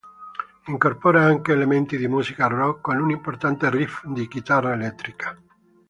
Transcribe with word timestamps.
Incorpora 0.65 1.21
anche 1.23 1.51
elementi 1.51 1.95
di 1.95 2.07
musica 2.07 2.47
rock, 2.47 2.81
con 2.81 2.97
un 2.97 3.11
importante 3.11 3.69
riff 3.69 4.03
di 4.05 4.27
chitarra 4.27 4.73
elettrica. 4.73 5.37